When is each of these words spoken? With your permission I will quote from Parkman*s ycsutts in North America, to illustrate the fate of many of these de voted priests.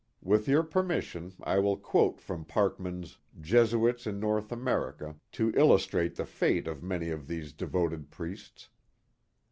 With 0.23 0.47
your 0.47 0.63
permission 0.63 1.35
I 1.43 1.59
will 1.59 1.77
quote 1.77 2.19
from 2.19 2.43
Parkman*s 2.43 3.19
ycsutts 3.39 4.07
in 4.07 4.19
North 4.19 4.51
America, 4.51 5.17
to 5.33 5.53
illustrate 5.55 6.15
the 6.15 6.25
fate 6.25 6.65
of 6.67 6.81
many 6.81 7.11
of 7.11 7.27
these 7.27 7.53
de 7.53 7.67
voted 7.67 8.09
priests. 8.09 8.69